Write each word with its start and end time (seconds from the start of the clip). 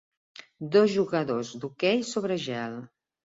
Dos 0.75 0.89
jugadors 0.95 1.51
d'hoquei 1.65 2.01
sobre 2.13 2.39
gel 2.47 2.81